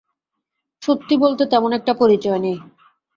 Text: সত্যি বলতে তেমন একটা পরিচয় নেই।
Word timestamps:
সত্যি 0.81 1.15
বলতে 1.17 1.43
তেমন 1.45 1.71
একটা 1.73 1.93
পরিচয় 1.93 2.39
নেই। 2.39 2.57